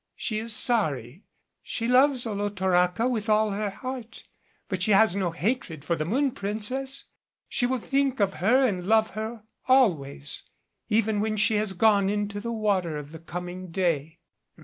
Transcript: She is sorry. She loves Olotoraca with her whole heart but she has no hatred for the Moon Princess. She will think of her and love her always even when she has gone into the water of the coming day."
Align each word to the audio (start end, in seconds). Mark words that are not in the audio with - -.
She 0.15 0.39
is 0.39 0.51
sorry. 0.51 1.25
She 1.61 1.87
loves 1.87 2.25
Olotoraca 2.25 3.07
with 3.07 3.27
her 3.27 3.31
whole 3.31 3.51
heart 3.69 4.23
but 4.67 4.81
she 4.81 4.93
has 4.93 5.15
no 5.15 5.29
hatred 5.29 5.85
for 5.85 5.95
the 5.95 6.05
Moon 6.05 6.31
Princess. 6.31 7.05
She 7.47 7.67
will 7.67 7.77
think 7.77 8.19
of 8.19 8.33
her 8.41 8.65
and 8.65 8.87
love 8.87 9.11
her 9.11 9.43
always 9.67 10.49
even 10.89 11.19
when 11.19 11.37
she 11.37 11.53
has 11.57 11.73
gone 11.73 12.09
into 12.09 12.39
the 12.39 12.51
water 12.51 12.97
of 12.97 13.11
the 13.11 13.19
coming 13.19 13.69
day." 13.69 14.17